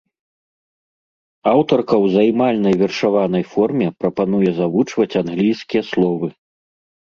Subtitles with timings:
[1.51, 6.27] Аўтарка ў займальнай вершаванай форме прапануе завучваць англійскія словы.